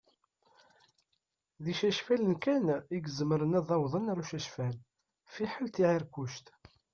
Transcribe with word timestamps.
D 1.63 1.65
icacfalen 1.71 2.35
kan 2.43 2.65
i 2.79 2.99
izemren 3.07 3.57
ad 3.59 3.69
awḍen 3.75 4.09
ar 4.11 4.17
ucacfal, 4.23 4.75
fiḥel 5.33 5.67
tiεiṛkuct. 5.75 6.45